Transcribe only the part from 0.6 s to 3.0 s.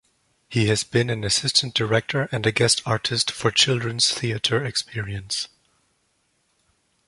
has been an Assistant Director and a Guest